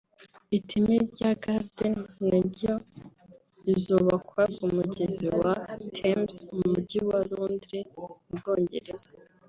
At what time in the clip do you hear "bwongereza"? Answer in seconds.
8.37-9.13